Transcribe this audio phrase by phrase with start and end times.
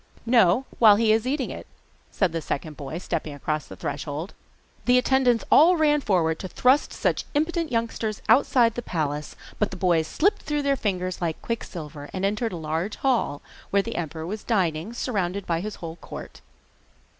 [0.25, 1.67] 'No, while he is eating it,'
[2.09, 4.33] said the second boy, stepping across the threshold.
[4.85, 9.77] The attendants all ran forward to thrust such impudent youngsters outside the palace, but the
[9.77, 14.25] boys slipped through their fingers like quicksilver, and entered a large hall, where the emperor
[14.25, 16.41] was dining, surrounded by his whole court.